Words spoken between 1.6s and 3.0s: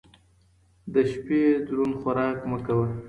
دروند خوراک مه کوه